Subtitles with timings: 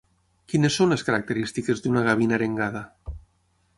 [0.53, 2.83] Quines són les característiques d'una gavina arengada?